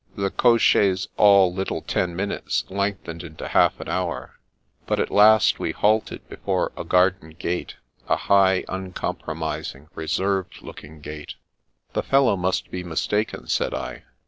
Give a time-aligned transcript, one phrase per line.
[0.15, 4.39] The cocker's all little ten minutes length ened into half an hour,
[4.87, 7.75] but at last we halted before a garden gate—
[8.09, 11.35] a high, uncompromising, reserved looking gate."
[11.93, 14.01] The fellow must be mistaken," said I.